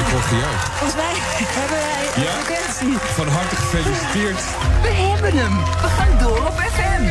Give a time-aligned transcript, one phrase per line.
[0.00, 0.68] Ik word gejuicht.
[0.68, 2.30] Volgens mij hebben wij Ja?
[2.38, 2.98] advertentie.
[2.98, 4.40] Van harte gefeliciteerd.
[4.82, 5.56] We hebben hem.
[5.56, 7.02] We gaan door op FM.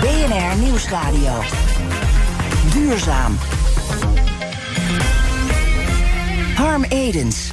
[0.00, 1.42] BNR Nieuwsradio.
[2.72, 3.38] Duurzaam.
[6.54, 7.52] Harm Edens.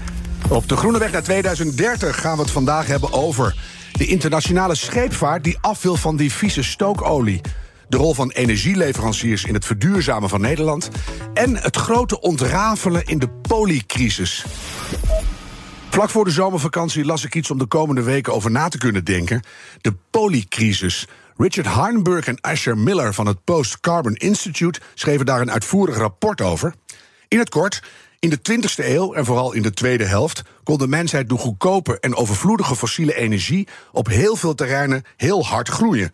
[0.49, 3.55] Op de Groene Weg naar 2030 gaan we het vandaag hebben over
[3.91, 7.41] de internationale scheepvaart die af wil van die vieze stookolie.
[7.89, 10.89] De rol van energieleveranciers in het verduurzamen van Nederland.
[11.33, 14.45] En het grote ontrafelen in de poliecrisis.
[15.89, 19.05] Vlak voor de zomervakantie las ik iets om de komende weken over na te kunnen
[19.05, 19.41] denken.
[19.81, 21.07] De poliecrisis.
[21.37, 26.41] Richard Heinberg en Asher Miller van het Post Carbon Institute schreven daar een uitvoerig rapport
[26.41, 26.73] over.
[27.27, 27.81] In het kort,
[28.19, 31.99] in de 20e eeuw en vooral in de tweede helft kon de mensheid door goedkope
[31.99, 36.11] en overvloedige fossiele energie op heel veel terreinen heel hard groeien.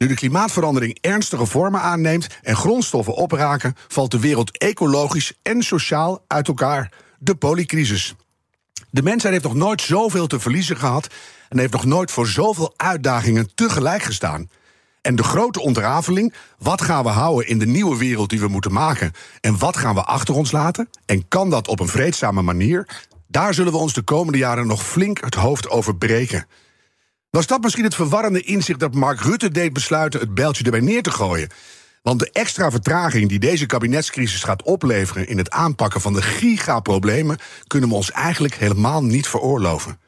[0.00, 6.24] Nu de klimaatverandering ernstige vormen aanneemt en grondstoffen opraken, valt de wereld ecologisch en sociaal
[6.26, 6.92] uit elkaar.
[7.18, 8.14] De poliecrisis.
[8.90, 11.14] De mensheid heeft nog nooit zoveel te verliezen gehad
[11.48, 14.50] en heeft nog nooit voor zoveel uitdagingen tegelijk gestaan.
[15.02, 18.72] En de grote ontrafeling, wat gaan we houden in de nieuwe wereld die we moeten
[18.72, 22.88] maken en wat gaan we achter ons laten en kan dat op een vreedzame manier,
[23.26, 26.46] daar zullen we ons de komende jaren nog flink het hoofd over breken.
[27.30, 31.02] Was dat misschien het verwarrende inzicht dat Mark Rutte deed besluiten het bijltje erbij neer
[31.02, 31.48] te gooien?
[32.02, 37.38] Want de extra vertraging die deze kabinetscrisis gaat opleveren in het aanpakken van de gigaproblemen
[37.66, 39.98] kunnen we ons eigenlijk helemaal niet veroorloven.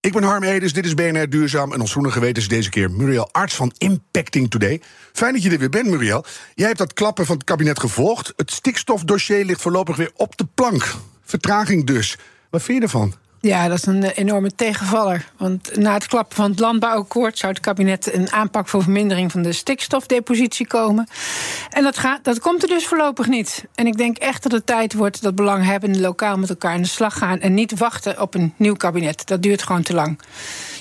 [0.00, 2.90] Ik ben Harm Edens, dit is BNR Duurzaam en ons groene geweten is deze keer
[2.90, 4.82] Muriel Arts van Impacting Today.
[5.12, 6.24] Fijn dat je er weer bent, Muriel.
[6.54, 8.32] Jij hebt dat klappen van het kabinet gevolgd.
[8.36, 10.94] Het stikstofdossier ligt voorlopig weer op de plank.
[11.24, 12.18] Vertraging dus.
[12.50, 13.14] Wat vind je ervan?
[13.42, 15.30] Ja, dat is een eh, enorme tegenvaller.
[15.36, 19.42] Want na het klappen van het landbouwakkoord zou het kabinet een aanpak voor vermindering van
[19.42, 21.08] de stikstofdepositie komen.
[21.70, 23.64] En dat, gaat, dat komt er dus voorlopig niet.
[23.74, 26.88] En ik denk echt dat het tijd wordt dat belanghebbenden lokaal met elkaar aan de
[26.88, 29.26] slag gaan en niet wachten op een nieuw kabinet.
[29.26, 30.18] Dat duurt gewoon te lang.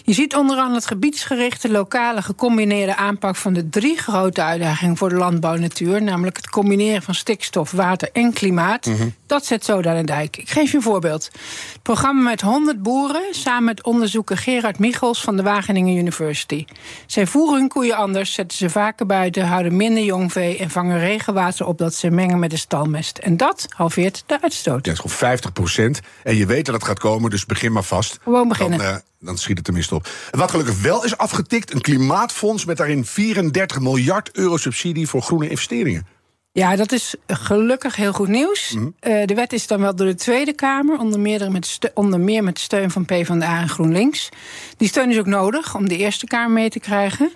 [0.04, 5.10] Je ziet onder andere het gebiedsgerichte, lokale, gecombineerde aanpak van de drie grote uitdagingen voor
[5.10, 6.04] de landbouw en natuur.
[6.04, 8.90] Namelijk het combineren van stikstof, water en klimaat.
[9.26, 10.38] Dat zet zo aan de dijk.
[10.38, 11.30] Ik geef je een voorbeeld.
[11.74, 16.66] Het programma met 100 boeren, samen met onderzoeker Gerard Michels van de Wageningen University.
[17.06, 21.66] Zij voeren hun koeien anders, zetten ze vaker buiten, houden minder jongvee en vangen regenwater
[21.66, 23.18] op dat ze mengen met de stalmest.
[23.18, 24.86] En dat halveert de uitstoot.
[24.86, 26.00] Ja, het is gewoon 50 procent.
[26.24, 28.20] En je weet dat het gaat komen, dus begin maar vast.
[28.24, 28.78] Gewoon beginnen.
[28.78, 30.10] Dan, eh, dan schiet het tenminste op.
[30.32, 35.50] Wat gelukkig wel is afgetikt, een klimaatfonds met daarin 34 miljard euro subsidie voor groene
[35.50, 36.06] investeringen.
[36.54, 38.76] Ja, dat is gelukkig heel goed nieuws.
[39.00, 42.44] Eh, de wet is dan wel door de Tweede Kamer, onder meer, met onder meer
[42.44, 44.30] met steun van PvdA en GroenLinks.
[44.78, 47.32] Die steun is ook nodig om de Eerste Kamer mee te krijgen.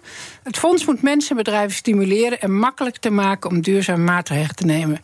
[0.45, 4.66] Het fonds moet mensen en bedrijven stimuleren en makkelijk te maken om duurzame maatregelen te
[4.66, 5.00] nemen.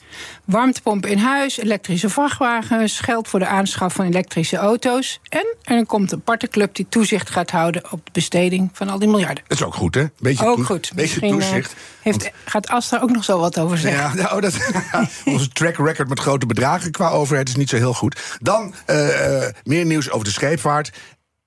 [0.46, 5.20] Warmtepompen in huis, elektrische vrachtwagens, geld voor de aanschaf van elektrische auto's.
[5.30, 9.00] En er komt een aparte club die toezicht gaat houden op de besteding van al
[9.00, 9.44] die miljarden.
[9.48, 10.06] Dat is ook goed, hè?
[10.20, 10.92] Beetje Ook goed.
[10.96, 11.76] Beetje eh, toezicht.
[12.02, 14.02] heeft, gaat Astra ook nog zo wat over zeggen.
[14.02, 14.58] Ja, nou, dat,
[15.26, 18.38] onze track record met grote bedragen qua overheid is niet zo heel goed.
[18.42, 20.92] Dan eh, eh, meer nieuws over de scheepvaart.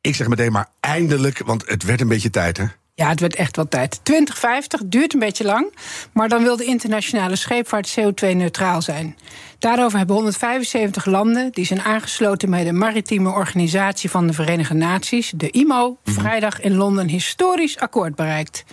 [0.00, 2.64] Ik zeg meteen maar eindelijk, want het werd een beetje tijd, hè?
[2.96, 4.00] Ja, het werd echt wel tijd.
[4.02, 5.74] 2050 duurt een beetje lang,
[6.12, 9.16] maar dan wil de internationale scheepvaart CO2-neutraal zijn.
[9.58, 15.32] Daarover hebben 175 landen, die zijn aangesloten bij de maritieme organisatie van de Verenigde Naties,
[15.36, 18.64] de IMO, vrijdag in Londen historisch akkoord bereikt.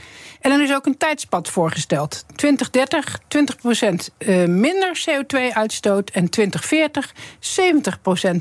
[0.42, 2.26] En er is ook een tijdspad voorgesteld.
[2.36, 7.14] 2030 20% eh, minder CO2-uitstoot en 2040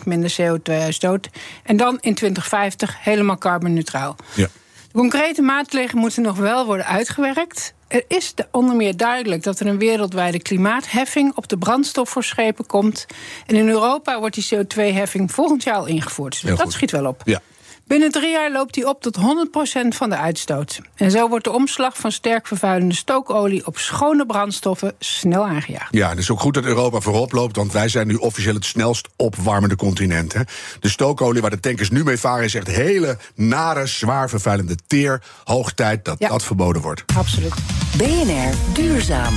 [0.00, 1.28] 70% minder CO2-uitstoot.
[1.62, 4.16] En dan in 2050 helemaal carbonneutraal.
[4.34, 4.48] Ja.
[4.92, 7.74] De concrete maatregelen moeten nog wel worden uitgewerkt.
[7.88, 12.24] Er is de- onder meer duidelijk dat er een wereldwijde klimaatheffing op de brandstof voor
[12.24, 13.06] schepen komt.
[13.46, 16.32] En in Europa wordt die CO2-heffing volgend jaar al ingevoerd.
[16.32, 16.72] Dus Heel dat goed.
[16.72, 17.22] schiet wel op.
[17.24, 17.40] Ja.
[17.90, 19.20] Binnen drie jaar loopt die op tot 100%
[19.88, 20.80] van de uitstoot.
[20.94, 25.88] En zo wordt de omslag van sterk vervuilende stookolie op schone brandstoffen snel aangejaagd.
[25.94, 28.64] Ja, het is ook goed dat Europa voorop loopt, want wij zijn nu officieel het
[28.64, 30.32] snelst opwarmende continent.
[30.32, 30.40] Hè?
[30.80, 35.22] De stookolie waar de tankers nu mee varen is echt hele nare, zwaar vervuilende teer.
[35.44, 36.28] Hoog tijd dat Ja.
[36.28, 37.04] dat verboden wordt.
[37.16, 37.54] Absoluut.
[37.96, 39.34] BNR Duurzaam.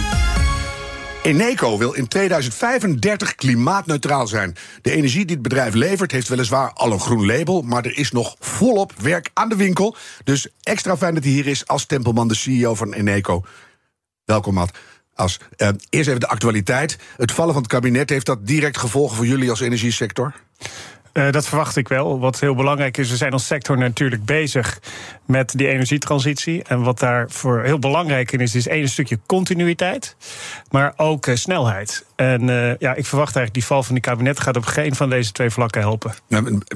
[1.24, 4.56] Eneco wil in 2035 klimaatneutraal zijn.
[4.82, 8.12] De energie die het bedrijf levert heeft weliswaar al een groen label, maar er is
[8.12, 9.96] nog volop werk aan de winkel.
[10.24, 13.44] Dus extra fijn dat hij hier is als Tempelman, de CEO van Eneco.
[14.26, 14.78] Welkom, Matt.
[15.14, 16.98] Als, uh, eerst even de actualiteit.
[17.18, 20.34] Het vallen van het kabinet, heeft dat direct gevolgen voor jullie als energiesector?
[21.14, 22.20] Uh, dat verwacht ik wel.
[22.20, 24.80] Wat heel belangrijk is, we zijn als sector natuurlijk bezig
[25.26, 26.64] met die energietransitie.
[26.64, 30.16] En wat daarvoor heel belangrijk in is, is één stukje continuïteit,
[30.72, 32.06] maar ook uh, snelheid.
[32.16, 35.10] En uh, ja, ik verwacht eigenlijk die val van die kabinet gaat op geen van
[35.10, 36.14] deze twee vlakken helpen.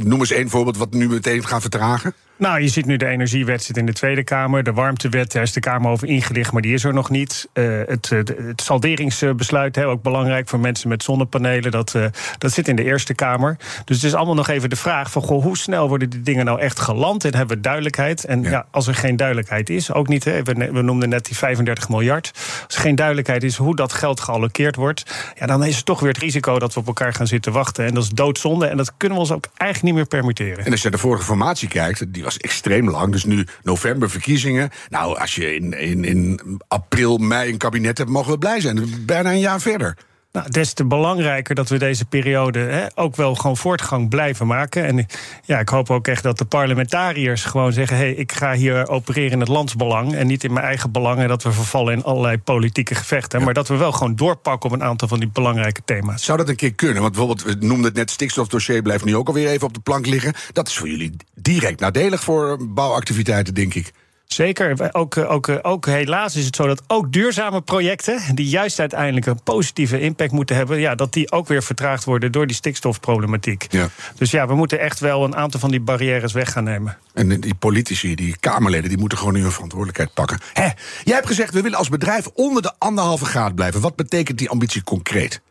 [0.04, 2.14] noem eens één voorbeeld wat nu meteen gaat vertragen.
[2.38, 4.64] Nou, je ziet nu de energiewet zit in de Tweede Kamer.
[4.64, 7.48] De warmtewet, daar is de Kamer over ingelicht, maar die is er nog niet.
[7.54, 12.06] Uh, het, het, salderingsbesluit, hè, ook belangrijk voor mensen met zonnepanelen, dat, uh,
[12.38, 13.58] dat zit in de Eerste Kamer.
[13.86, 16.46] Dus het is allemaal nog even de vraag van goh, hoe snel worden die dingen
[16.46, 17.26] nou echt geland?
[17.26, 18.26] En hebben we duidelijkheid?
[18.26, 18.50] En ja.
[18.50, 21.90] ja als er geen duidelijkheid is, ook niet, hè, we, we noemden net die 35
[21.90, 22.32] miljard.
[22.66, 25.04] Als er geen duidelijkheid is hoe dat geld gealloceerd wordt,
[25.40, 27.86] ja, dan is het toch weer het risico dat we op elkaar gaan zitten wachten.
[27.86, 30.66] En dat is doodzonde en dat kunnen we ons ook eigenlijk niet meer permitteren.
[30.66, 33.12] En als je naar de vorige formatie kijkt, die was extreem lang.
[33.12, 34.70] Dus nu november verkiezingen.
[34.90, 39.06] Nou, als je in, in, in april, mei een kabinet hebt, mogen we blij zijn.
[39.06, 39.98] Bijna een jaar verder.
[40.38, 44.86] Nou, des te belangrijker dat we deze periode hè, ook wel gewoon voortgang blijven maken.
[44.86, 45.06] En
[45.46, 48.88] ja, ik hoop ook echt dat de parlementariërs gewoon zeggen: hé, hey, ik ga hier
[48.88, 51.20] opereren in het landsbelang en niet in mijn eigen belang.
[51.20, 53.40] En dat we vervallen in allerlei politieke gevechten.
[53.40, 53.46] Ja.
[53.46, 56.24] Maar dat we wel gewoon doorpakken op een aantal van die belangrijke thema's.
[56.24, 57.02] Zou dat een keer kunnen?
[57.02, 60.06] Want bijvoorbeeld, we noemden het net, stikstofdossier blijft nu ook alweer even op de plank
[60.06, 60.34] liggen.
[60.52, 63.92] Dat is voor jullie direct nadelig voor bouwactiviteiten, denk ik.
[64.28, 64.94] Zeker.
[64.94, 69.44] Ook, ook, ook helaas is het zo dat ook duurzame projecten, die juist uiteindelijk een
[69.44, 73.66] positieve impact moeten hebben, ja, dat die ook weer vertraagd worden door die stikstofproblematiek.
[73.70, 73.90] Ja.
[74.16, 76.98] Dus ja, we moeten echt wel een aantal van die barrières weg gaan nemen.
[77.14, 80.40] En die politici, die Kamerleden, die moeten gewoon hun verantwoordelijkheid pakken.
[80.54, 80.70] Hè,
[81.04, 83.82] jij hebt gezegd, we willen als bedrijf onder de anderhalve graad blijven.
[83.82, 85.42] Wat betekent die ambitie concreet?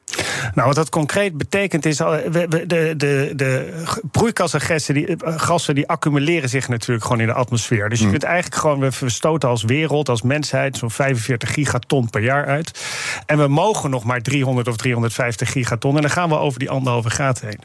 [0.55, 6.49] Nou, wat dat concreet betekent is, de, de, de, de broeikasgassen die, gassen die accumuleren
[6.49, 7.89] zich natuurlijk gewoon in de atmosfeer.
[7.89, 8.11] Dus je mm.
[8.11, 12.85] kunt eigenlijk gewoon, we stoten als wereld, als mensheid, zo'n 45 gigaton per jaar uit.
[13.27, 15.97] En we mogen nog maar 300 of 350 gigaton.
[15.97, 17.61] En dan gaan we over die anderhalve graad heen.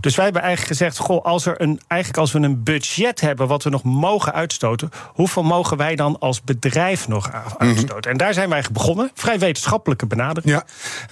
[0.00, 3.46] Dus wij hebben eigenlijk gezegd, goh, als, er een, eigenlijk als we een budget hebben
[3.46, 7.94] wat we nog mogen uitstoten, hoeveel mogen wij dan als bedrijf nog uitstoten?
[7.94, 8.10] Mm -hmm.
[8.10, 10.54] En daar zijn wij begonnen, vrij wetenschappelijke benadering.
[10.54, 10.64] Ja.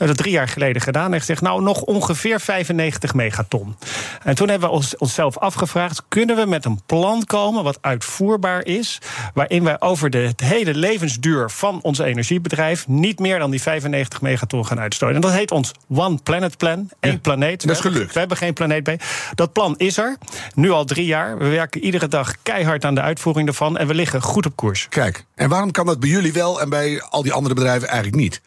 [0.07, 3.77] Dat drie jaar geleden gedaan en gezegd: Nou, nog ongeveer 95 megaton.
[4.23, 8.65] En toen hebben we ons, onszelf afgevraagd: kunnen we met een plan komen wat uitvoerbaar
[8.65, 8.99] is,
[9.35, 14.67] waarin wij over de hele levensduur van ons energiebedrijf niet meer dan die 95 megaton
[14.67, 15.15] gaan uitstoten?
[15.15, 17.67] En dat heet ons One Planet Plan, één ja, planeet.
[17.67, 18.13] Dat is gelukt.
[18.13, 19.03] We hebben geen planeet B.
[19.35, 20.17] Dat plan is er,
[20.55, 21.39] nu al drie jaar.
[21.39, 24.87] We werken iedere dag keihard aan de uitvoering ervan en we liggen goed op koers.
[24.89, 28.23] Kijk, en waarom kan dat bij jullie wel en bij al die andere bedrijven eigenlijk
[28.23, 28.41] niet?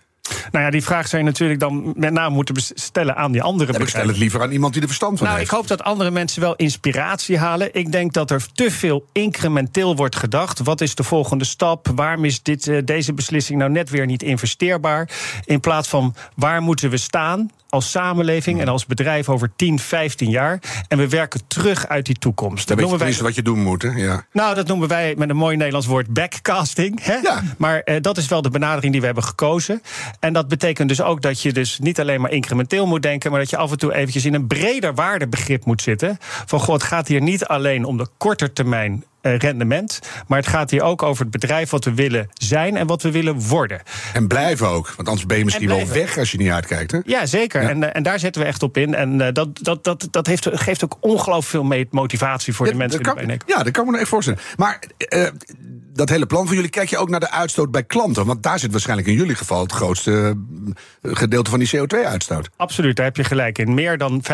[0.55, 3.73] Nou ja, die vraag zou je natuurlijk dan met name moeten stellen aan die andere
[3.73, 5.51] ja, Ik stel het liever aan iemand die er verstand van nou, heeft.
[5.51, 7.69] Ik hoop dat andere mensen wel inspiratie halen.
[7.73, 10.59] Ik denk dat er te veel incrementeel wordt gedacht.
[10.59, 11.87] Wat is de volgende stap?
[11.95, 15.09] Waarom is dit, uh, deze beslissing nou net weer niet investeerbaar?
[15.45, 17.51] In plaats van waar moeten we staan?
[17.75, 20.59] Als samenleving en als bedrijf over 10, 15 jaar.
[20.87, 22.67] En we werken terug uit die toekomst.
[22.67, 23.89] Dat noemen wij wat je doen moet, hè?
[23.89, 24.25] Ja.
[24.31, 27.03] Nou, dat noemen wij met een mooi Nederlands woord backcasting.
[27.03, 27.15] Hè?
[27.15, 27.41] Ja.
[27.57, 29.81] Maar eh, dat is wel de benadering die we hebben gekozen.
[30.19, 33.39] En dat betekent dus ook dat je dus niet alleen maar incrementeel moet denken, maar
[33.39, 36.17] dat je af en toe eventjes in een breder waardebegrip moet zitten.
[36.21, 39.99] Van god, het gaat hier niet alleen om de korte termijn rendement.
[40.27, 43.11] Maar het gaat hier ook over het bedrijf wat we willen zijn en wat we
[43.11, 43.81] willen worden.
[44.13, 46.91] En blijven ook, want anders ben je misschien wel weg als je niet uitkijkt.
[46.91, 46.99] Hè?
[47.05, 47.61] Ja, zeker.
[47.61, 47.69] Ja.
[47.69, 48.95] En, eh, en daar zetten we echt op in.
[48.95, 52.77] En uh, dat, dat, dat, dat heeft, geeft ook ongelooflijk veel motivatie voor ja, de
[52.77, 53.01] mensen.
[53.45, 54.39] Ja, dat kan me nog echt voorstellen.
[54.57, 55.27] Maar uh,
[55.93, 58.25] dat hele plan van jullie, kijk je ook naar de uitstoot bij klanten?
[58.25, 60.37] Want daar zit waarschijnlijk in jullie geval het grootste
[61.01, 62.49] gedeelte van die CO2-uitstoot.
[62.57, 63.73] Absoluut, daar heb je gelijk in.
[63.73, 64.25] Meer dan 95%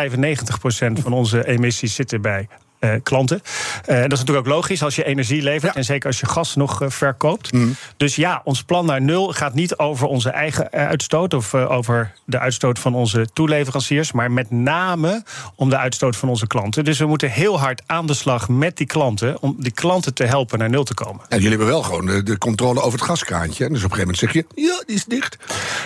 [1.01, 2.47] van onze emissies zitten bij
[2.81, 3.41] uh, klanten.
[3.89, 5.73] Uh, dat is natuurlijk ook logisch als je energie levert.
[5.73, 5.79] Ja.
[5.79, 7.53] En zeker als je gas nog uh, verkoopt.
[7.53, 7.75] Mm.
[7.97, 11.33] Dus ja, ons plan naar nul gaat niet over onze eigen uitstoot.
[11.33, 14.11] Of over de uitstoot van onze toeleveranciers.
[14.11, 15.23] Maar met name
[15.55, 16.83] om de uitstoot van onze klanten.
[16.83, 19.41] Dus we moeten heel hard aan de slag met die klanten.
[19.41, 21.21] Om die klanten te helpen naar nul te komen.
[21.29, 23.69] En jullie hebben wel gewoon de, de controle over het gaskraantje.
[23.69, 25.37] Dus op een gegeven moment zeg je: ja, die is dicht.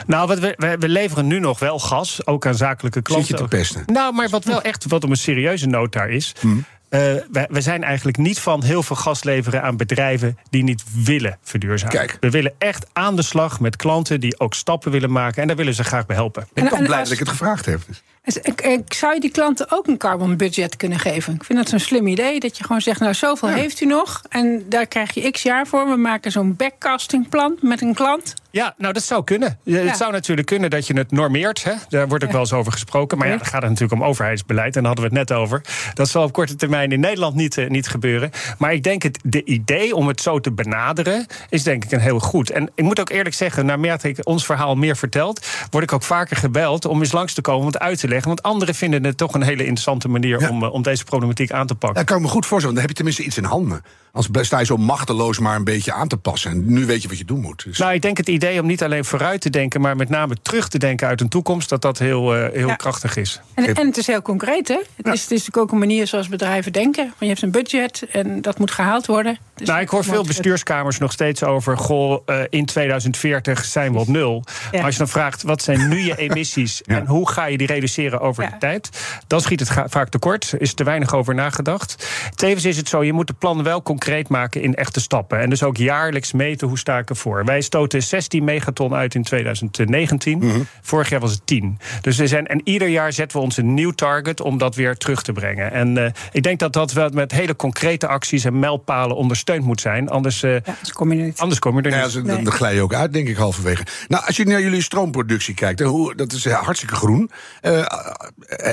[0.08, 2.25] Nou, wat we, we, we, leveren nu nog wel gas.
[2.25, 3.28] Ook aan zakelijke klanten.
[3.28, 3.84] Zit je te pesten?
[3.86, 6.36] Nou, maar wat wel echt wat om een serieuze noot daar is.
[6.42, 6.66] Mm.
[6.96, 10.84] Eh, we, we zijn eigenlijk niet van heel veel gas leveren aan bedrijven die niet
[11.04, 11.96] willen verduurzamen.
[11.96, 12.18] Kijk.
[12.20, 15.42] We willen echt aan de slag met klanten die ook stappen willen maken.
[15.42, 16.48] En daar willen ze graag bij helpen.
[16.54, 17.82] Ik ben blij als- dat ik het gevraagd heb.
[18.25, 21.34] Dus Ik, ik zou je die klanten ook een carbon budget kunnen geven.
[21.34, 22.39] Ik vind dat zo'n slim idee.
[22.39, 24.22] Dat je gewoon zegt, nou zoveel heeft u nog.
[24.29, 25.89] En daar krijg je x jaar voor.
[25.89, 28.34] We maken zo'n backcastingplan met een klant.
[28.51, 29.60] Ja, nou dat zou kunnen.
[29.63, 31.63] Ja, Het zou natuurlijk kunnen dat je het normeert.
[31.63, 31.74] Hè?
[31.89, 33.17] Daar wordt ook wel eens over gesproken.
[33.17, 34.75] Maar ja, dan gaat het natuurlijk om overheidsbeleid.
[34.75, 35.62] En daar hadden we het net over.
[35.94, 38.32] Dat zal op korte termijn in Nederland niet, eh, niet gebeuren.
[38.58, 41.25] Maar ik denk het de idee om het zo te benaderen...
[41.50, 42.50] is denk ik een heel goed.
[42.50, 45.48] En ik moet ook eerlijk zeggen, naarmate ik ons verhaal meer vertelt...
[45.70, 48.14] word ik ook vaker gebeld om eens langs te komen om het uit te leggen.
[48.24, 50.39] Want anderen vinden het toch een hele interessante manier...
[50.39, 50.50] Ja.
[50.50, 51.98] Om, eh, om deze problematiek aan te pakken.
[52.00, 53.84] Dat kan ik me goed voorstellen, want dan heb je tenminste iets in handen.
[54.15, 56.51] Anders sta je zo machteloos maar een beetje aan te passen.
[56.51, 57.63] En nu weet je wat je doen moet.
[57.63, 59.81] Dus Nou, ik denk het idee om niet alleen vooruit te denken...
[59.81, 61.69] maar met name terug te denken uit een toekomst...
[61.69, 62.75] dat dat heel, eh, heel Ja.
[62.75, 63.41] krachtig is.
[63.53, 64.79] En, en het is heel concreet, hè?
[64.95, 67.03] Het, is, het is natuurlijk ook een manier zoals bedrijven denken.
[67.03, 69.38] Want je hebt een budget en dat moet gehaald worden.
[69.55, 71.77] Dus nou, ik hoor veel bestuurskamers nog steeds over...
[71.77, 74.43] goh, eh, in 2040 zijn we op nul.
[74.72, 76.81] Maar als je dan vraagt, wat zijn nu je emissies...
[76.86, 76.95] Ja.
[76.98, 78.50] en hoe ga je die reduceren over Ja.
[78.50, 78.89] de tijd...
[79.27, 82.07] dan schiet het vaak tekort, is te weinig over nagedacht.
[82.35, 84.62] Tevens is het zo, je moet de plannen wel concreet maken...
[84.62, 85.39] in echte stappen.
[85.39, 87.45] En dus ook jaarlijks meten, hoe sta ik ervoor.
[87.45, 90.38] Wij stoten 16 megaton uit in 2019.
[90.38, 90.59] Mhm.
[90.81, 91.79] Vorig jaar was het 10.
[92.01, 94.41] Dus we zijn, en ieder jaar zetten we ons een nieuw target...
[94.41, 95.71] om dat weer terug te brengen.
[95.71, 98.43] En eh, ik denk dat dat wel met hele concrete acties...
[98.45, 100.09] en mijlpalen ondersteund moet zijn.
[100.09, 101.39] Anders, eh, Ja, dus kom je er niet.
[101.39, 103.83] anders kom je er ja, dan, dan glij je ook uit, denk ik, halverwege.
[104.07, 107.31] Nou, als je naar jullie stroomproductie kijkt, hoe, dat is eh, hartstikke groen.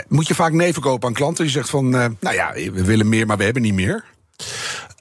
[0.08, 1.44] Moet je vaak nee verkopen aan klanten?
[1.44, 4.04] Je zegt van, eh, nou ja, we willen meer, maar we hebben niet meer.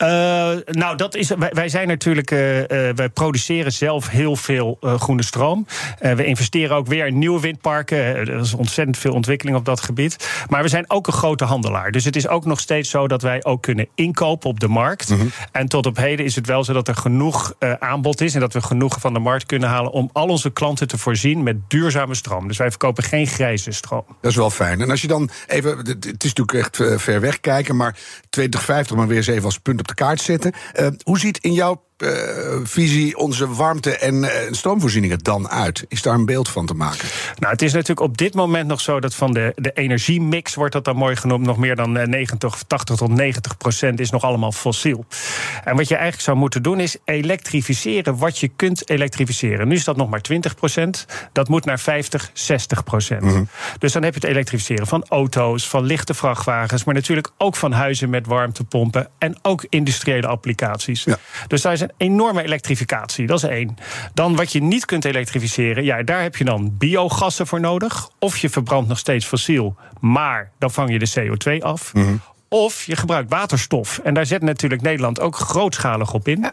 [0.02, 4.78] Eh, nou, dat is, wij, wij zijn natuurlijk, eh, eh, wij produceren zelf heel veel
[4.82, 5.66] groene stroom.
[6.00, 7.98] We investeren ook weer in nieuwe windparken.
[7.98, 10.30] Er is ontzettend veel ontwikkeling op dat gebied.
[10.50, 11.92] Maar we zijn ook een grote handelaar.
[11.92, 15.14] Dus het is ook nog steeds zo dat wij ook kunnen inkopen op de markt.
[15.52, 18.54] En tot op heden is het wel zo dat er genoeg aanbod is en dat
[18.54, 22.16] we genoeg van de markt kunnen halen om al onze klanten te voorzien met duurzame
[22.16, 22.48] stroom.
[22.48, 24.06] Dus wij verkopen geen grijze stroom.
[24.22, 24.82] Dat is wel fijn.
[24.82, 27.98] En als je dan even, het is natuurlijk echt ver weg kijken, maar
[28.30, 30.52] 2050 maar weer even als punt op de kaart zetten.
[30.74, 31.84] Eh, hoe ziet in jouw
[32.64, 35.86] visie onze warmte- en eh, stroomvoorzieningen dan uit?
[35.88, 37.08] Is daar een beeld van te maken?
[37.40, 40.74] Nou, het is natuurlijk op dit moment nog zo dat van de, de energiemix, wordt
[40.74, 44.24] dat dan mooi genoemd, nog meer dan eh, 90, 80 tot 90 procent is nog
[44.24, 45.06] allemaal fossiel.
[45.64, 49.68] En wat je eigenlijk zou moeten doen is elektrificeren wat je kunt elektrificeren.
[49.68, 53.48] Nu is dat nog maar 20 procent, dat moet naar 50, 60 procent.
[53.78, 57.72] Dus dan heb je het elektrificeren van auto's, van lichte vrachtwagens, maar natuurlijk ook van
[57.72, 61.04] huizen met warmtepompen en ook industriële applicaties.
[61.04, 61.18] Ja.
[61.48, 63.78] Dus daar is een enorme elektrificatie, dat is één.
[64.14, 68.10] Dan wat je niet kunt elektrificeren, ja, daar heb je dan biogassen voor nodig.
[68.20, 71.92] Of je verbrandt nog steeds fossiel, maar dan vang je de CO2 af.
[72.54, 74.00] Of je gebruikt waterstof.
[74.04, 76.52] En daar zet natuurlijk Nederland ook grootschalig op in.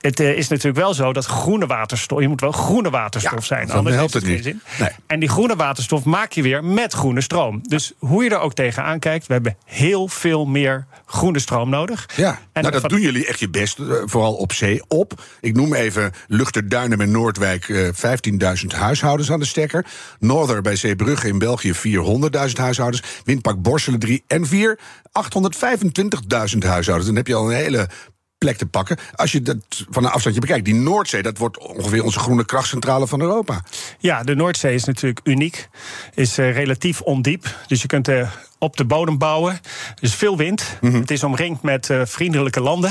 [0.00, 2.20] Het eh, is natuurlijk wel zo dat groene waterstof.
[2.20, 3.66] Je moet wel groene waterstof Ja, zijn.
[3.66, 4.42] dan anders helpt het niet.
[4.42, 4.60] zin.
[4.78, 4.88] Nee.
[5.06, 7.60] En die groene waterstof maak je weer met groene stroom.
[7.62, 12.08] Dus hoe je er ook tegenaan kijkt, we hebben heel veel meer groene stroom nodig.
[12.16, 15.22] Ja, En nou, dat doen jullie echt je best, eh, vooral op zee, op.
[15.40, 19.86] Ik noem even Luchterduinen bij Noordwijk, eh 15.000 huishoudens aan de stekker.
[20.18, 23.02] Norther bij Zeebrugge in België, 400.000 huishoudens.
[23.24, 24.78] Windpark Borselen 3 en 4,
[25.26, 27.06] 825.000 huishoudens.
[27.06, 27.88] Dan heb je al een hele
[28.38, 28.96] plek te pakken.
[29.14, 29.56] Als je dat
[29.90, 30.64] van een afstandje bekijkt.
[30.64, 33.64] Die Noordzee, dat wordt ongeveer onze groene krachtcentrale van Europa.
[33.98, 35.68] Ja, de Noordzee is natuurlijk uniek.
[36.14, 37.56] Is eh, relatief ondiep.
[37.66, 39.58] Dus je kunt eh, op de bodem bouwen.
[40.00, 40.78] Is veel wind.
[40.80, 40.94] Mhm.
[41.00, 42.90] Het is omringd met eh, vriendelijke landen.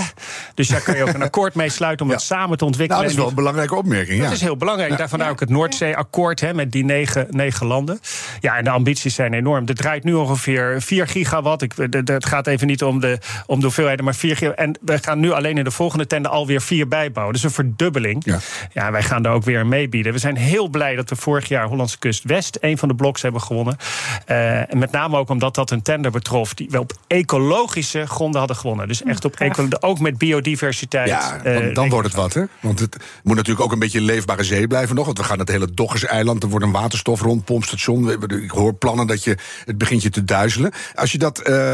[0.54, 2.18] Dus daar kan je ook een akkoord mee sluiten om Ja.
[2.18, 3.02] het samen te ontwikkelen.
[3.04, 4.20] Nou, dat is wel een belangrijke opmerking.
[4.20, 4.34] Dat Ja.
[4.34, 4.98] is heel belangrijk.
[4.98, 8.00] Daarvan ook het Noordzeeakkoord hè, met die negen, negen landen.
[8.40, 9.68] Ja, en de ambities zijn enorm.
[9.68, 11.62] Er draait nu ongeveer 4 gigawatt.
[11.62, 14.60] Ik, de- het gaat even niet om de, om de hoeveelheden, maar 4 gigawatt.
[14.60, 17.34] En we gaan nu alleen in de volgende tender alweer vier bijbouwen.
[17.34, 18.26] Dus een verdubbeling.
[18.26, 18.40] Ja.
[18.74, 20.14] Ja, wij gaan daar ook weer aan meebieden.
[20.14, 22.58] We zijn heel blij dat we vorig jaar Hollandse Kust West...
[22.62, 23.78] een van de bloks hebben gewonnen.
[24.26, 26.54] Eh, en met name ook omdat dat een tender betrof...
[26.54, 28.88] die we op ecologische gronden hadden gewonnen.
[28.88, 31.08] Dus echt op eco, ook met biodiversiteit.
[31.08, 32.44] Ja, eh, dan, dan wordt het wat, hè?
[32.60, 35.06] Want het moet natuurlijk ook een beetje een leefbare zee blijven nog.
[35.06, 38.12] Want we gaan het hele Doggerseiland, er wordt een waterstof rondpompstation.
[38.44, 40.72] Ik hoor plannen dat je het begint je te duizelen.
[40.96, 41.74] Als je dat, eh,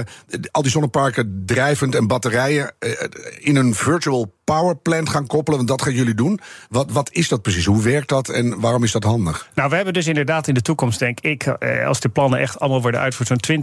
[0.51, 2.73] al die zonneparken drijvend en batterijen...
[2.79, 2.91] eh,
[3.39, 6.39] in een virtual powerplant gaan koppelen, want dat gaan jullie doen.
[6.69, 7.65] Wat, wat is dat precies?
[7.65, 9.49] Hoe werkt dat en waarom is dat handig?
[9.53, 12.59] Nou, we hebben dus inderdaad in de toekomst, denk ik, eh, als de plannen echt
[12.59, 13.61] allemaal worden uitgevoerd, zo'n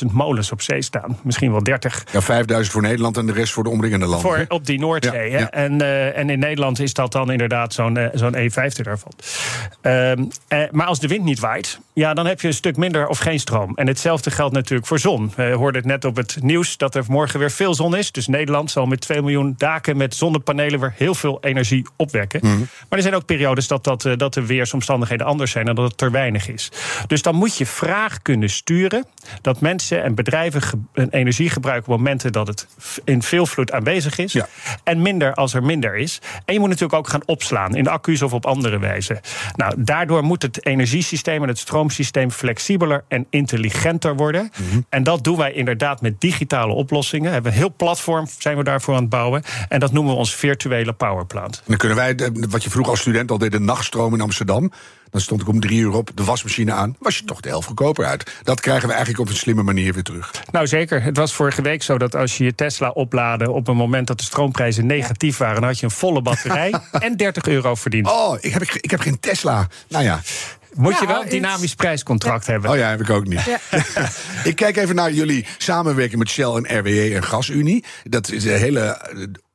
[0.00, 1.18] 20.000 molens op zee staan.
[1.22, 2.04] Misschien wel 30.
[2.12, 4.30] Ja, 5000 voor Nederland en de rest voor de omringende landen.
[4.30, 5.30] Voor, op die Noordzee.
[5.30, 5.38] Ja, hè?
[5.38, 5.50] ja.
[5.50, 9.12] En, eh, en in Nederland is dat dan inderdaad zo'n eh, zo'n E50 daarvan.
[9.80, 13.06] Ehm, eh, maar als de wind niet waait, ja, dan heb je een stuk minder
[13.06, 13.72] of geen stroom.
[13.74, 15.32] En hetzelfde geldt natuurlijk voor zon.
[15.36, 18.12] We hoorden het net op het nieuws dat er morgen weer veel zon is.
[18.12, 22.40] Dus Nederland zal met 2 miljoen daken met zonnepanelen weer heel veel energie opwekken.
[22.42, 22.58] Mhm.
[22.58, 25.84] Maar er zijn ook periodes dat, dat, eh, dat de weersomstandigheden anders zijn en dat
[25.84, 26.70] het te weinig is.
[27.06, 29.04] Dus dan moet je vraag kunnen sturen
[29.40, 32.66] dat mensen en bedrijven een energie gebruiken op momenten dat het
[33.04, 34.32] in veel vloed aanwezig is.
[34.32, 34.48] Ja.
[34.84, 36.20] En minder als er minder is.
[36.44, 39.20] En je moet natuurlijk ook gaan opslaan in de accu's of op andere wijze.
[39.56, 44.52] Nou, daardoor moet het energiesysteem en het stroomsysteem flexibeler en intelligenter worden.
[44.88, 47.26] En dat doen wij inderdaad met digitale oplossingen.
[47.26, 49.42] We hebben een heel platform zijn we daarvoor aan het bouwen.
[49.68, 51.56] En dat noemen we ons virtuele powerplant.
[51.56, 52.16] En dan kunnen wij,
[52.48, 54.72] wat je vroeger als student al deed, de nachtstroom in Amsterdam.
[55.10, 56.96] Dan stond ik om drie uur op de wasmachine aan.
[56.98, 58.32] Was je toch de helft goedkoper uit.
[58.42, 60.30] Dat krijgen we eigenlijk op een slimme manier weer terug.
[60.50, 61.02] Nou zeker.
[61.02, 64.18] Het was vorige week zo dat als je je Tesla oplaadde op een moment dat
[64.18, 68.06] de stroomprijzen negatief waren, dan had je een volle batterij en 30 euro verdiend.
[68.06, 69.68] Oh, ik heb, ik heb geen Tesla.
[69.88, 70.20] Nou ja.
[70.74, 72.70] Moet je Nou, wel een dynamisch prijscontract hebben.
[72.70, 73.58] Oh ja, heb ik ook niet.
[74.50, 77.84] ik kijk even naar jullie samenwerking met Shell en RWE en GasUnie.
[78.04, 78.98] Dat is een hele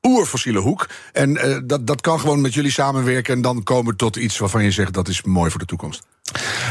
[0.05, 0.89] oerfossiele hoek.
[1.13, 3.33] En eh, dat, dat kan gewoon met jullie samenwerken.
[3.35, 6.03] En dan komen we tot iets waarvan je zegt dat is mooi voor de toekomst.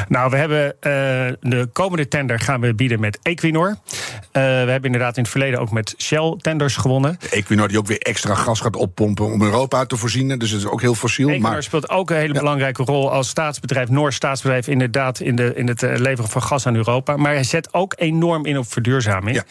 [0.09, 0.91] Nou, we hebben eh,
[1.41, 3.69] de komende tender gaan we bieden met Equinor.
[3.69, 3.77] Eh,
[4.33, 7.19] we hebben inderdaad in het verleden ook met Shell tenders gewonnen.
[7.31, 10.39] Equinor die ook weer extra gas gaat oppompen om Europa te voorzien.
[10.39, 11.29] Dus het is ook heel fossiel.
[11.29, 15.53] Equinor Maar speelt ook een hele belangrijke rol als staatsbedrijf, Noors staatsbedrijf, inderdaad in, de,
[15.55, 17.17] in het leveren van gas aan Europa.
[17.17, 19.37] Maar hij zet ook enorm in op verduurzaming.
[19.37, 19.45] Ja.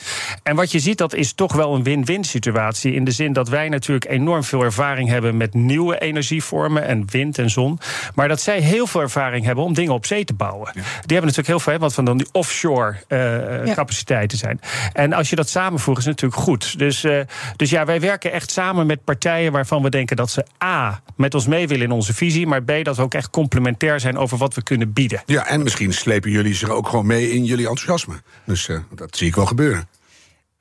[0.44, 2.94] En wat je ziet, dat is toch wel een win-win situatie.
[2.94, 7.38] In de zin dat wij natuurlijk enorm veel ervaring hebben met nieuwe energievormen en wind
[7.38, 7.80] en zon.
[8.16, 10.72] Maar dat zij heel veel ervaring hebben om dingen op zee te bouwen.
[10.74, 13.74] Die hebben natuurlijk heel veel, wat van dan die offshore eh, Ja.
[13.74, 14.60] capaciteiten zijn.
[14.94, 16.78] En als je dat samenvoegt, is het natuurlijk goed.
[16.80, 17.20] Dus, eh,
[17.56, 21.02] dus ja, wij werken echt samen met partijen waarvan we denken dat ze A.
[21.16, 22.72] met ons mee willen in onze visie, maar B.
[22.84, 25.22] dat we ook echt complementair zijn over wat we kunnen bieden.
[25.26, 28.14] ja, en misschien slepen jullie zich ook gewoon mee in jullie enthousiasme.
[28.46, 29.88] Dus eh, dat zie ik wel gebeuren.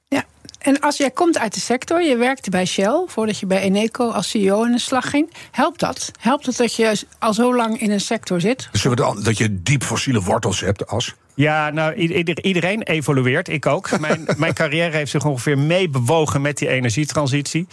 [0.09, 0.25] Ja.
[0.59, 4.11] En als jij komt uit de sector, je werkte bij Shell voordat je bij Eneco
[4.11, 6.11] als CEO aan de slag ging, helpt dat?
[6.21, 8.69] Helpt het dat je al zo lang in een sector zit?
[8.73, 11.15] Dus zullen we dan, dat je diep fossiele wortels hebt, As?
[11.35, 13.91] Ja, nou, ieder- iedereen evolueert, ik ook.
[14.01, 17.67] Mijn, mijn carrière heeft zich ongeveer meebewogen met die energietransitie.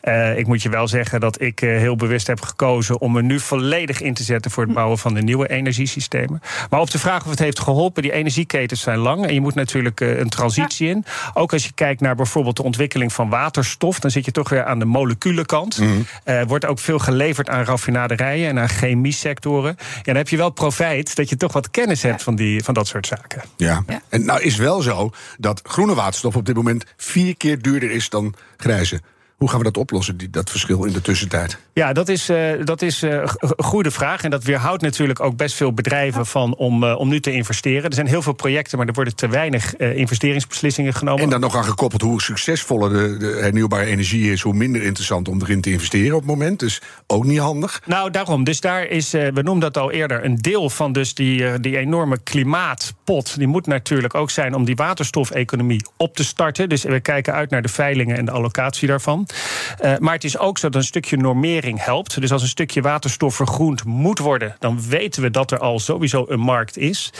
[0.00, 3.22] Eh, ik moet je wel zeggen dat ik eh, heel bewust heb gekozen om me
[3.22, 6.42] nu volledig in te zetten voor het bouwen van de nieuwe energiesystemen.
[6.70, 9.54] Maar op de vraag of het heeft geholpen, die energieketens zijn lang en je moet
[9.54, 11.04] natuurlijk eh, een transitie in.
[11.34, 14.64] Ook als je kijkt naar bijvoorbeeld de ontwikkeling van waterstof, dan zit je toch weer
[14.64, 15.80] aan de moleculenkant.
[16.24, 19.76] Eh, wordt ook veel geleverd aan raffinaderijen en aan chemiesectoren.
[19.78, 22.74] Ja, dan heb je wel profijt dat je toch wat kennis hebt van, die, van
[22.74, 23.42] dat soort zaken.
[23.56, 23.82] Ja.
[23.86, 24.02] Ja.
[24.08, 28.08] En nou is wel zo dat groene waterstof op dit moment vier keer duurder is
[28.08, 29.00] dan grijze.
[29.36, 31.58] Hoe gaan we dat oplossen, die, dat verschil in de tussentijd?
[31.72, 34.22] Ja, dat is, eh, dat is eh, een goede vraag.
[34.22, 37.84] En dat weerhoudt natuurlijk ook best veel bedrijven van om, eh, om nu te investeren.
[37.84, 41.22] Er zijn heel veel projecten, maar er worden te weinig eh, investeringsbeslissingen genomen.
[41.22, 45.28] En dan nog aan gekoppeld hoe succesvoller de, de hernieuwbare energie is, hoe minder interessant
[45.28, 46.58] om erin te investeren op het moment.
[46.58, 47.82] Dus ook niet handig.
[47.86, 48.44] Nou, daarom.
[48.44, 51.54] Dus daar is, eh, we noemden dat al eerder, een deel van dus die, eh,
[51.60, 53.38] die enorme klimaatpot.
[53.38, 56.68] Die moet natuurlijk ook zijn om die waterstofeconomie op te starten.
[56.68, 59.23] Dus we kijken uit naar de veilingen en de allocatie daarvan.
[59.78, 62.20] Eh, maar het is ook zo dat een stukje normering helpt.
[62.20, 66.24] Dus als een stukje waterstof vergroend moet worden, dan weten we dat er al sowieso
[66.28, 67.12] een markt is.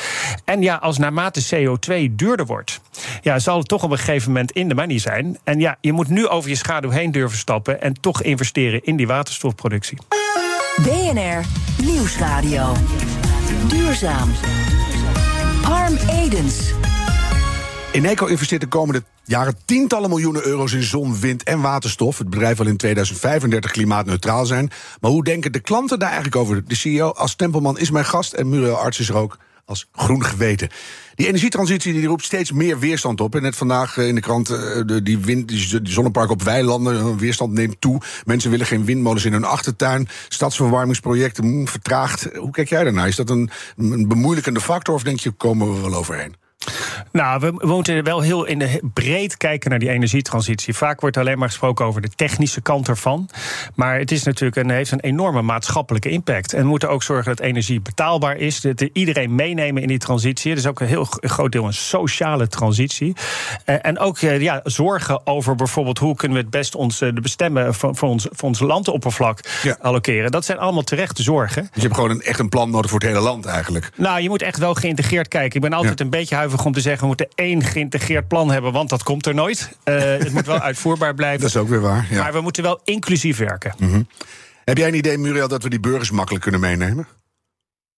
[0.44, 2.80] En ja, als naarmate CO2 duurder wordt,
[3.22, 5.38] ja, zal het toch op een gegeven moment in de money zijn.
[5.44, 8.96] En ja, je moet nu over je schaduw heen durven stappen en toch investeren in
[8.96, 9.98] die waterstofproductie.
[10.82, 11.44] BNR
[11.82, 12.72] Nieuwsradio.
[13.68, 14.30] Duurzaam.
[15.62, 16.72] Harm Edens.
[17.94, 22.18] Eneco investeert de komende jaren tientallen miljoenen euro's in zon, wind en waterstof.
[22.18, 24.70] Het bedrijf wil in 2035 klimaatneutraal zijn.
[25.00, 26.64] Maar hoe denken de klanten daar eigenlijk over?
[26.66, 30.24] De CEO als Tempelman is mijn gast en Muriel Arts is er ook als groen
[30.24, 30.68] geweten.
[31.14, 33.34] Die energietransitie die roept steeds meer weerstand op.
[33.34, 37.18] En net vandaag eh, in de krant, eh, die, wind, die, zonnepark op weilanden, hun
[37.18, 38.00] weerstand neemt toe.
[38.24, 40.08] Mensen willen geen windmolens in hun achtertuin.
[40.28, 42.28] Stadsverwarmingsprojecten mm, vertraagd.
[42.36, 43.08] Hoe kijk jij daarnaar?
[43.08, 46.42] Is dat een, een bemoeilijkende factor of denk je, komen we wel overheen?
[47.12, 50.74] Nou, we, moeten wel heel in de breed kijken naar die energietransitie.
[50.74, 53.28] Vaak wordt alleen maar gesproken over de technische kant ervan.
[53.74, 56.52] Maar het is natuurlijk een, heeft een enorme maatschappelijke impact.
[56.52, 58.60] En we moeten ook zorgen dat energie betaalbaar is.
[58.60, 60.50] Dat iedereen meenemen in die transitie.
[60.50, 63.16] Het is ook een heel groot deel een sociale transitie.
[63.64, 67.20] Eh, en ook eh, ja, zorgen over bijvoorbeeld hoe kunnen we het best ons, de
[67.22, 69.76] bestemmen voor, voor, ons, voor ons landoppervlak Ja.
[69.80, 70.30] allokeren.
[70.30, 71.62] Dat zijn allemaal terechte zorgen.
[71.62, 73.90] Dus je hebt gewoon een, echt een plan nodig voor het hele land eigenlijk.
[73.96, 75.54] Nou, je moet echt wel geïntegreerd kijken.
[75.54, 76.04] Ik ben altijd Ja.
[76.04, 77.00] een beetje huiverig om te zeggen...
[77.00, 79.76] we moeten één geïntegreerd plan hebben, want dat komt er nooit.
[79.82, 81.40] Eh, het moet wel uitvoerbaar blijven.
[81.40, 82.06] Dat is ook weer waar.
[82.10, 82.22] Ja.
[82.22, 83.74] Maar we moeten wel inclusief werken.
[84.64, 87.06] Heb jij een idee, Muriel, dat we die burgers makkelijk kunnen meenemen?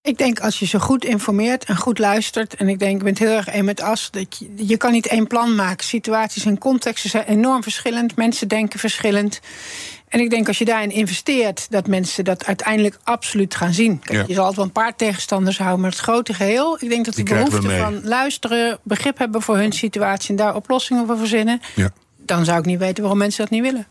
[0.07, 2.55] Ik denk als je ze goed informeert en goed luistert.
[2.55, 4.11] En ik denk, ik ben het heel erg een met As.
[4.11, 5.85] Dat je, je kan niet één plan maken.
[5.85, 8.17] Situaties en contexten zijn enorm verschillend.
[8.17, 9.41] Mensen denken verschillend.
[10.09, 14.01] En ik denk als je daarin investeert, dat mensen dat uiteindelijk absoluut gaan zien.
[14.01, 14.25] Kijk, Ja.
[14.27, 16.77] Je zal altijd wel een paar tegenstanders houden, maar het grote geheel.
[16.81, 20.37] Ik denk dat Die de we behoefte van luisteren, begrip hebben voor hun situatie en
[20.37, 21.61] daar oplossingen voor verzinnen.
[21.75, 21.91] Ja.
[22.17, 23.87] Dan zou ik niet weten waarom mensen dat niet willen.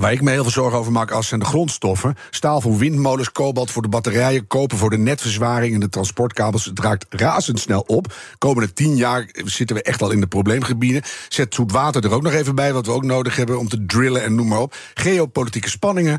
[0.00, 2.16] Waar ik me heel veel zorgen over maak als zijn de grondstoffen.
[2.30, 6.64] Staal voor windmolens, kobalt voor de batterijen, koper voor de netverzwaring en de transportkabels.
[6.64, 8.14] Het raakt razendsnel op.
[8.38, 11.02] Komende tien jaar zitten we echt al in de probleemgebieden.
[11.28, 13.86] Zet zoet water er ook nog even bij, wat we ook nodig hebben om te
[13.86, 14.74] drillen en noem maar op.
[14.94, 16.18] Geopolitieke spanningen.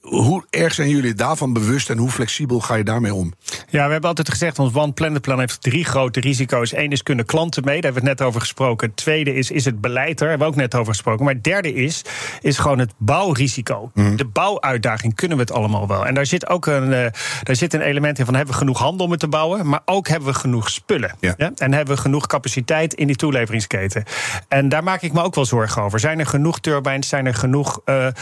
[0.00, 3.32] Hoe erg zijn jullie daarvan bewust en hoe flexibel ga je daarmee om?
[3.68, 6.72] Ja, we hebben altijd gezegd, ons One Planet Plan heeft drie grote risico's.
[6.72, 7.74] Eén is, kunnen klanten mee?
[7.74, 8.94] Daar hebben we net over gesproken.
[8.94, 10.16] Tweede is, is het beleid er?
[10.16, 11.24] Daar hebben we ook net over gesproken.
[11.24, 12.02] Maar het derde is,
[12.40, 13.90] is gewoon het bouwrisico.
[13.94, 16.06] De bouwuitdaging, kunnen we het allemaal wel?
[16.06, 17.06] En daar zit ook een, eh,
[17.42, 19.68] daar zit een element in van, hebben we genoeg handel om het te bouwen?
[19.68, 21.14] Maar ook hebben we genoeg spullen.
[21.20, 21.34] Ja.
[21.56, 24.04] En hebben we genoeg capaciteit in die toeleveringsketen?
[24.48, 26.00] En daar maak ik me ook wel zorgen over.
[26.00, 27.08] Zijn er genoeg turbines?
[27.08, 28.12] Zijn er genoeg eh, eh,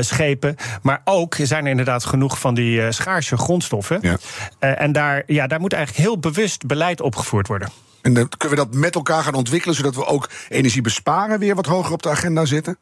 [0.00, 0.56] schepen?
[0.82, 3.98] Maar ook zijn er inderdaad genoeg van die schaarse grondstoffen.
[4.02, 4.16] Ja.
[4.58, 7.68] En daar, ja, daar moet eigenlijk heel bewust beleid opgevoerd worden.
[8.02, 11.54] En dan kunnen we dat met elkaar gaan ontwikkelen, zodat we ook energie besparen weer
[11.54, 12.78] wat hoger op de agenda zitten?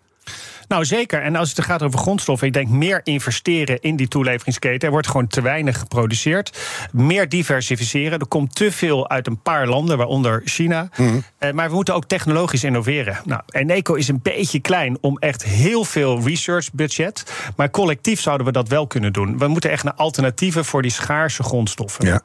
[0.69, 1.23] Nou, zeker.
[1.23, 4.87] En als het gaat over grondstoffen, ik denk meer investeren in die toeleveringsketen.
[4.87, 6.59] Er wordt gewoon te weinig geproduceerd.
[6.93, 8.19] Meer diversificeren.
[8.19, 10.89] Er komt te veel uit een paar landen, waaronder China.
[11.39, 13.21] Eh, maar we moeten ook technologisch innoveren.
[13.25, 17.33] Nou, Eneco is een beetje klein om echt heel veel research budget.
[17.57, 19.39] Maar collectief zouden we dat wel kunnen doen.
[19.39, 22.07] We moeten echt naar alternatieven voor die schaarse grondstoffen.
[22.07, 22.23] Ja.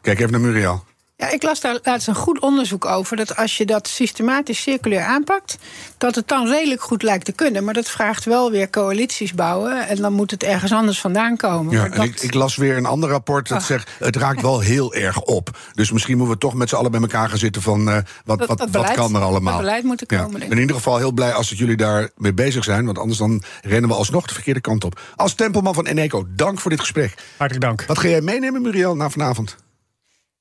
[0.00, 0.84] Kijk even naar Muriel.
[1.20, 3.16] Ja, ik las daar laatst een goed onderzoek over.
[3.16, 5.58] Dat als je dat systematisch circulair aanpakt.
[5.98, 7.64] dat het dan redelijk goed lijkt te kunnen.
[7.64, 9.88] Maar dat vraagt wel weer coalities bouwen.
[9.88, 11.72] En dan moet het ergens anders vandaan komen.
[11.72, 13.64] Ja, maar en dat, ik, ik las weer een ander rapport dat Ah.
[13.64, 13.90] zegt...
[13.98, 15.58] het raakt wel heel erg op.
[15.74, 17.62] Dus misschien moeten we toch met z'n allen bij elkaar gaan zitten...
[17.62, 19.52] van eh, wat, Dat- wat, dat wat kan er allemaal.
[19.52, 20.16] dat beleid moet er Ja.
[20.16, 22.84] komen, denk Ik ben in ieder geval heel blij als dat jullie daarmee bezig zijn...
[22.84, 25.00] want anders dan rennen we alsnog de verkeerde kant op.
[25.16, 27.14] Als tempelman van Eneco, dank voor dit gesprek.
[27.36, 27.84] Hartelijk dank.
[27.86, 29.56] Wat ga jij meenemen, Muriel, na vanavond?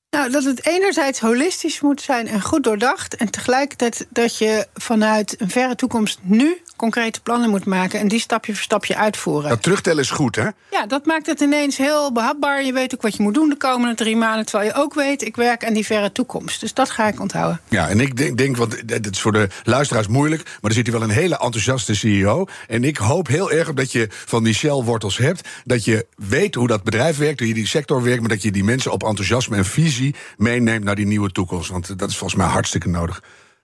[0.10, 3.15] Nou, dat het enerzijds holistisch moet zijn en goed doordacht.
[3.15, 8.00] En tegelijkertijd dat je vanuit een verre toekomst nu concrete plannen moet maken.
[8.00, 9.50] En die stapje voor stapje uitvoeren.
[9.50, 10.48] Dat terugtellen is goed, hè?
[10.72, 12.63] Ja, dat maakt het ineens heel behapbaar.
[12.63, 14.46] Je weet ook wat je moet doen de komende drie maanden.
[14.46, 16.60] Terwijl je ook weet, ik werk aan die verre toekomst.
[16.60, 17.62] Dus dat ga ik onthouden.
[17.68, 20.44] Ja, en ik denk, denk want het is voor de luisteraars moeilijk...
[20.44, 22.46] maar er zit hier wel een hele enthousiaste CEO.
[22.68, 25.48] En ik hoop heel erg dat je van die Shell-wortels hebt...
[25.65, 28.20] dat je weet hoe dat bedrijf werkt, hoe je die sector werkt...
[28.20, 31.70] maar dat je die mensen op enthousiasme en visie meeneemt naar die nieuwe toekomst.
[31.70, 33.22] Want dat is volgens mij hartstikke nodig.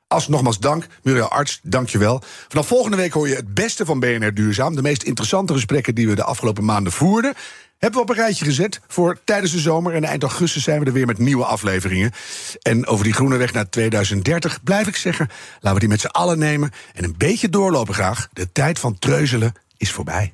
[0.07, 2.21] Als nogmaals dank, Muriel Arts, dank je wel.
[2.47, 4.75] Vanaf volgende week hoor je het beste van BNR Duurzaam.
[4.75, 7.33] De meest interessante gesprekken die we de afgelopen maanden voerden...
[7.77, 9.93] hebben we op een rijtje gezet voor tijdens de zomer.
[9.93, 12.11] En eind augustus zijn we er weer met nieuwe afleveringen.
[12.61, 15.27] En over die groene weg naar 2030 blijf ik zeggen...
[15.53, 18.27] laten we die met z'n allen nemen en een beetje doorlopen graag.
[18.33, 20.31] De tijd van treuzelen is voorbij.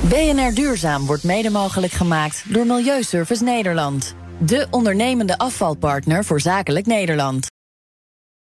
[0.00, 4.14] BNR Duurzaam wordt mede mogelijk gemaakt door Milieuservice Nederland.
[4.38, 7.46] De ondernemende afvalpartner voor zakelijk Nederland.